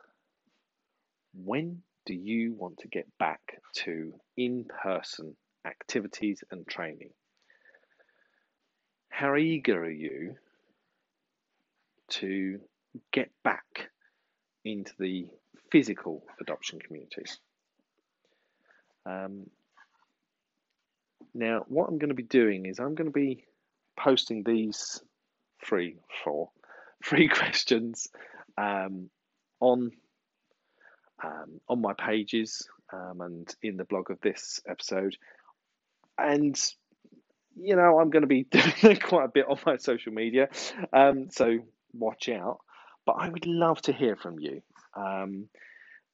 when 1.34 1.82
do 2.06 2.14
you 2.14 2.54
want 2.54 2.78
to 2.78 2.88
get 2.88 3.06
back 3.18 3.40
to 3.84 4.14
in 4.36 4.66
person 4.82 5.36
activities 5.66 6.42
and 6.50 6.66
training? 6.66 7.10
how 9.14 9.36
eager 9.36 9.80
are 9.80 9.88
you 9.88 10.34
to 12.08 12.58
get 13.12 13.30
back 13.44 13.90
into 14.64 14.92
the 14.98 15.28
physical 15.70 16.24
adoption 16.40 16.80
community? 16.80 17.22
Um, 19.06 19.48
now, 21.32 21.64
what 21.68 21.88
I'm 21.88 21.98
going 21.98 22.08
to 22.08 22.14
be 22.14 22.24
doing 22.24 22.66
is 22.66 22.80
I'm 22.80 22.96
going 22.96 23.06
to 23.06 23.12
be 23.12 23.44
posting 23.96 24.42
these 24.42 25.02
three, 25.64 25.96
four, 26.22 26.50
three 27.04 27.28
questions 27.28 28.08
um, 28.56 29.10
on 29.60 29.90
um, 31.22 31.60
on 31.68 31.80
my 31.80 31.94
pages 31.94 32.68
um, 32.92 33.20
and 33.20 33.54
in 33.62 33.76
the 33.76 33.84
blog 33.84 34.10
of 34.10 34.20
this 34.20 34.60
episode, 34.68 35.16
and 36.18 36.58
you 37.56 37.76
know, 37.76 37.98
I'm 37.98 38.10
going 38.10 38.22
to 38.22 38.26
be 38.26 38.44
doing 38.80 38.96
quite 38.96 39.24
a 39.24 39.32
bit 39.32 39.46
on 39.48 39.58
my 39.64 39.76
social 39.76 40.12
media, 40.12 40.48
um, 40.92 41.30
so 41.30 41.58
watch 41.92 42.28
out. 42.28 42.58
But 43.06 43.16
I 43.18 43.28
would 43.28 43.46
love 43.46 43.82
to 43.82 43.92
hear 43.92 44.16
from 44.16 44.38
you. 44.38 44.62
Um, 44.96 45.48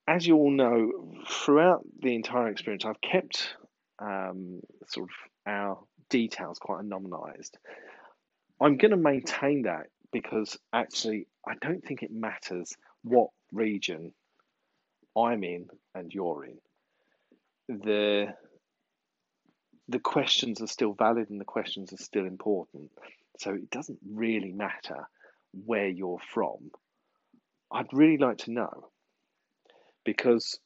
as 0.09 0.27
you 0.27 0.37
all 0.37 0.51
know, 0.51 0.91
throughout 1.29 1.85
the 2.03 2.15
entire 2.15 2.49
experience, 2.49 2.85
I've 2.85 3.01
kept 3.01 3.55
um, 4.01 4.61
sort 4.89 5.09
of 5.09 5.15
our 5.47 5.79
details 6.11 6.59
quite 6.59 6.85
anonymized. 6.85 7.53
I'm 8.61 8.77
going 8.77 8.91
to 8.91 8.97
maintain 8.97 9.63
that 9.63 9.87
because 10.13 10.59
actually, 10.73 11.27
I 11.47 11.55
don't 11.63 11.83
think 11.83 12.03
it 12.03 12.11
matters 12.13 12.75
what 13.03 13.31
region 13.53 14.13
I'm 15.17 15.43
in 15.43 15.67
and 15.95 16.13
you're 16.13 16.45
in. 16.45 16.59
The 17.83 18.35
the 19.89 19.99
questions 19.99 20.61
are 20.61 20.69
still 20.69 20.93
valid 20.93 21.31
and 21.31 21.41
the 21.41 21.45
questions 21.45 21.93
are 21.93 21.97
still 21.97 22.25
important. 22.25 22.91
So 23.39 23.51
it 23.51 23.71
doesn't 23.71 23.99
really 24.09 24.53
matter 24.53 25.09
where 25.65 25.89
you're 25.89 26.21
from. 26.33 26.71
I'd 27.73 27.93
really 27.93 28.19
like 28.19 28.39
to 28.39 28.53
know 28.53 28.91
because 30.05 30.61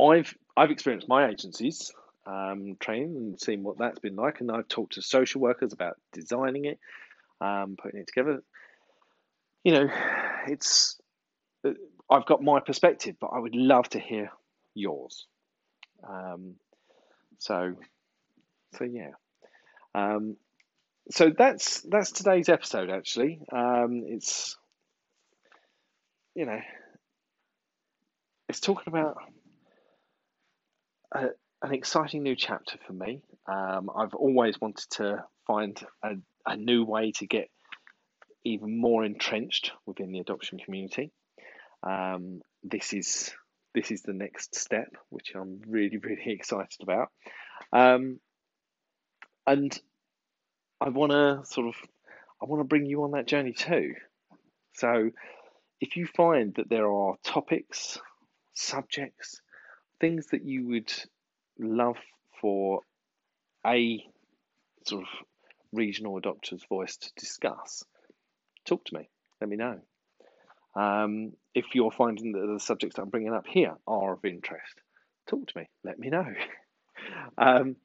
I've 0.00 0.34
I've 0.56 0.70
experienced 0.70 1.08
my 1.08 1.28
agencies 1.28 1.92
um, 2.26 2.76
training 2.80 3.16
and 3.16 3.40
seen 3.40 3.62
what 3.62 3.78
that's 3.78 3.98
been 3.98 4.16
like, 4.16 4.40
and 4.40 4.50
I've 4.50 4.68
talked 4.68 4.94
to 4.94 5.02
social 5.02 5.40
workers 5.40 5.72
about 5.72 5.96
designing 6.12 6.64
it, 6.64 6.78
um, 7.40 7.76
putting 7.80 8.00
it 8.00 8.06
together. 8.06 8.42
You 9.62 9.72
know, 9.72 9.88
it's 10.48 10.98
I've 12.10 12.26
got 12.26 12.42
my 12.42 12.60
perspective, 12.60 13.16
but 13.20 13.28
I 13.28 13.38
would 13.38 13.54
love 13.54 13.88
to 13.90 13.98
hear 13.98 14.30
yours. 14.74 15.26
Um, 16.06 16.56
so, 17.38 17.74
so 18.76 18.84
yeah. 18.84 19.12
Um, 19.94 20.36
so 21.10 21.30
that's 21.36 21.80
that's 21.82 22.12
today's 22.12 22.48
episode. 22.48 22.90
Actually, 22.90 23.40
um, 23.52 24.04
it's 24.06 24.56
you 26.34 26.46
know, 26.46 26.60
it's 28.48 28.60
talking 28.60 28.92
about 28.92 29.16
a, 31.12 31.28
an 31.64 31.72
exciting 31.72 32.22
new 32.22 32.36
chapter 32.36 32.76
for 32.86 32.92
me. 32.92 33.22
Um, 33.46 33.90
I've 33.94 34.14
always 34.14 34.60
wanted 34.60 34.88
to 34.92 35.24
find 35.46 35.80
a, 36.02 36.16
a 36.46 36.56
new 36.56 36.84
way 36.84 37.12
to 37.12 37.26
get 37.26 37.48
even 38.44 38.78
more 38.78 39.02
entrenched 39.02 39.72
within 39.86 40.12
the 40.12 40.18
adoption 40.18 40.58
community. 40.58 41.10
Um, 41.82 42.42
this 42.62 42.92
is 42.92 43.32
this 43.74 43.90
is 43.90 44.02
the 44.02 44.12
next 44.12 44.54
step, 44.54 44.88
which 45.08 45.32
I'm 45.34 45.62
really, 45.66 45.96
really 46.02 46.32
excited 46.32 46.80
about. 46.82 47.08
Um, 47.72 48.20
and 49.46 49.76
I 50.80 50.90
want 50.90 51.12
to 51.12 51.40
sort 51.44 51.68
of, 51.68 51.74
I 52.42 52.44
want 52.44 52.60
to 52.60 52.68
bring 52.68 52.86
you 52.86 53.04
on 53.04 53.12
that 53.12 53.26
journey 53.26 53.52
too. 53.52 53.94
So 54.74 55.10
if 55.80 55.96
you 55.96 56.06
find 56.06 56.54
that 56.56 56.68
there 56.68 56.90
are 56.90 57.16
topics, 57.24 57.98
subjects, 58.52 59.40
things 59.98 60.26
that 60.28 60.44
you 60.44 60.68
would 60.68 60.92
love 61.58 61.96
for 62.40 62.80
a 63.66 64.04
sort 64.86 65.02
of 65.02 65.08
regional 65.72 66.20
adopter's 66.20 66.64
voice 66.68 66.96
to 66.96 67.10
discuss, 67.16 67.84
talk 68.64 68.84
to 68.84 68.96
me. 68.96 69.08
Let 69.40 69.50
me 69.50 69.56
know. 69.56 69.80
Um, 70.76 71.32
if 71.54 71.66
you're 71.74 71.90
finding 71.90 72.32
that 72.32 72.46
the 72.52 72.60
subjects 72.60 72.98
I'm 72.98 73.10
bringing 73.10 73.32
up 73.32 73.46
here 73.46 73.74
are 73.86 74.14
of 74.14 74.24
interest, 74.24 74.80
talk 75.28 75.46
to 75.46 75.58
me. 75.58 75.68
Let 75.84 75.98
me 75.98 76.08
know. 76.10 76.26
um, 77.38 77.76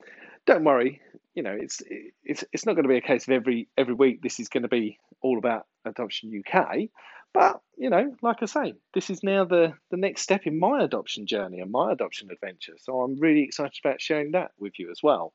don't 0.46 0.64
worry. 0.64 1.02
You 1.40 1.44
know, 1.44 1.58
it's 1.58 1.82
it's 2.26 2.44
it's 2.52 2.66
not 2.66 2.74
going 2.74 2.84
to 2.84 2.90
be 2.90 2.98
a 2.98 3.02
case 3.02 3.26
of 3.26 3.32
every 3.32 3.70
every 3.78 3.94
week. 3.94 4.22
This 4.22 4.42
is 4.42 4.50
going 4.50 4.64
to 4.64 4.68
be 4.68 4.98
all 5.22 5.38
about 5.38 5.68
Adoption 5.86 6.34
UK. 6.38 6.90
But 7.34 7.62
you 7.78 7.90
know, 7.90 8.14
like 8.22 8.44
I 8.44 8.46
say, 8.46 8.74
this 8.94 9.10
is 9.10 9.24
now 9.24 9.46
the 9.46 9.72
the 9.90 9.96
next 9.96 10.24
step 10.24 10.42
in 10.48 10.60
my 10.60 10.84
adoption 10.84 11.28
journey 11.28 11.62
and 11.62 11.72
my 11.72 11.94
adoption 11.94 12.28
adventure. 12.30 12.74
So 12.82 13.00
I'm 13.00 13.18
really 13.18 13.44
excited 13.44 13.80
about 13.82 14.02
sharing 14.02 14.34
that 14.34 14.52
with 14.60 14.80
you 14.80 14.92
as 14.92 15.00
well. 15.02 15.32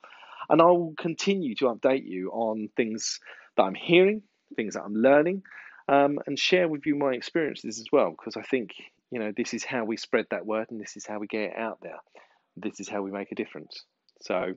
And 0.51 0.61
I 0.61 0.67
will 0.67 0.93
continue 0.99 1.55
to 1.55 1.75
update 1.75 2.05
you 2.05 2.29
on 2.33 2.69
things 2.77 3.19
that 3.57 3.62
I'm 3.62 3.75
hearing, 3.75 4.25
things 4.57 4.75
that 4.75 4.83
I'm 4.83 4.95
learning, 4.95 5.43
um, 5.88 6.19
and 6.27 6.38
share 6.38 6.69
with 6.69 6.85
you 6.85 6.97
my 6.97 7.14
experiences 7.14 7.81
as 7.81 7.87
well. 7.90 8.11
Because 8.11 8.37
I 8.37 8.43
think 8.43 8.75
you 9.11 9.21
know 9.21 9.33
this 9.35 9.55
is 9.55 9.64
how 9.64 9.87
we 9.87 9.97
spread 9.97 10.27
that 10.33 10.45
word, 10.45 10.67
and 10.71 10.79
this 10.79 10.99
is 10.99 11.07
how 11.07 11.19
we 11.19 11.29
get 11.29 11.53
it 11.53 11.57
out 11.57 11.79
there. 11.81 12.01
This 12.59 12.79
is 12.79 12.90
how 12.90 13.01
we 13.01 13.11
make 13.11 13.33
a 13.33 13.37
difference. 13.37 13.85
So 14.21 14.55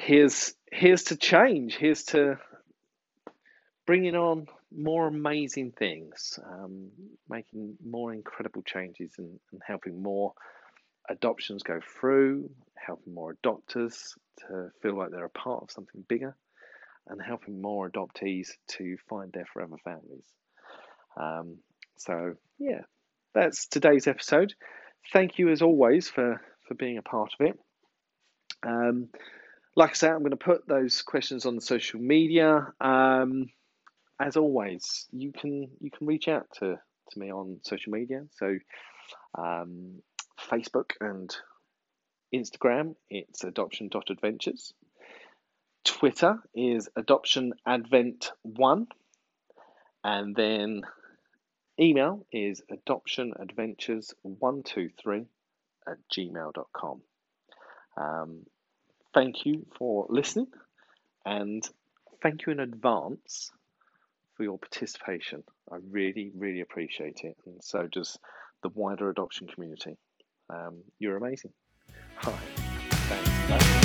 here's 0.00 0.54
here's 0.72 1.04
to 1.04 1.16
change. 1.16 1.76
Here's 1.76 2.04
to 2.04 2.38
bringing 3.86 4.16
on 4.16 4.46
more 4.74 5.06
amazing 5.06 5.72
things, 5.72 6.38
um, 6.44 6.90
making 7.28 7.76
more 7.84 8.12
incredible 8.14 8.62
changes, 8.62 9.12
and, 9.18 9.38
and 9.52 9.60
helping 9.66 10.02
more 10.02 10.32
adoptions 11.08 11.62
go 11.62 11.80
through, 11.98 12.50
helping 12.76 13.12
more 13.14 13.34
adopters 13.34 14.14
to 14.38 14.70
feel 14.80 14.96
like 14.96 15.10
they're 15.10 15.24
a 15.24 15.30
part 15.30 15.62
of 15.62 15.70
something 15.70 16.04
bigger, 16.08 16.36
and 17.08 17.20
helping 17.20 17.60
more 17.60 17.90
adoptees 17.90 18.48
to 18.68 18.96
find 19.08 19.32
their 19.32 19.46
forever 19.52 19.76
families. 19.84 20.26
Um, 21.20 21.58
so, 21.98 22.34
yeah, 22.58 22.82
that's 23.34 23.66
today's 23.66 24.06
episode. 24.06 24.54
Thank 25.12 25.38
you 25.38 25.50
as 25.50 25.62
always 25.62 26.08
for, 26.08 26.40
for 26.68 26.74
being 26.74 26.98
a 26.98 27.02
part 27.02 27.32
of 27.38 27.46
it. 27.46 27.58
Um, 28.64 29.08
like 29.76 29.90
I 29.90 29.94
said, 29.94 30.12
I'm 30.12 30.20
going 30.20 30.30
to 30.30 30.36
put 30.36 30.66
those 30.66 31.02
questions 31.02 31.46
on 31.46 31.60
social 31.60 32.00
media. 32.00 32.72
Um, 32.80 33.50
as 34.20 34.36
always, 34.36 35.06
you 35.12 35.32
can 35.32 35.70
you 35.80 35.90
can 35.90 36.06
reach 36.06 36.28
out 36.28 36.46
to, 36.58 36.78
to 37.10 37.18
me 37.18 37.32
on 37.32 37.60
social 37.62 37.92
media. 37.92 38.24
So 38.36 38.58
um, 39.38 40.02
Facebook 40.50 40.90
and 41.00 41.34
Instagram, 42.34 42.96
it's 43.08 43.44
adoption.adventures. 43.44 44.74
Twitter 45.84 46.40
is 46.54 46.88
adoption 46.96 47.52
advent 47.66 48.32
one. 48.42 48.88
And 50.02 50.34
then 50.34 50.80
email 51.78 52.26
is 52.32 52.62
adoptionadventures123 52.70 55.26
at 55.88 55.96
gmail.com. 56.14 57.02
Um, 57.96 58.44
thank 59.14 59.46
you 59.46 59.66
for 59.76 60.06
listening 60.08 60.48
and 61.24 61.62
thank 62.22 62.46
you 62.46 62.52
in 62.52 62.60
advance 62.60 63.50
for 64.36 64.44
your 64.44 64.58
participation. 64.58 65.42
I 65.70 65.76
really, 65.90 66.30
really 66.34 66.60
appreciate 66.60 67.20
it. 67.24 67.36
And 67.46 67.62
so 67.62 67.86
does 67.90 68.18
the 68.62 68.70
wider 68.70 69.10
adoption 69.10 69.46
community. 69.46 69.96
Um, 70.52 70.82
you're 70.98 71.16
amazing. 71.16 71.52
Hi. 72.16 73.79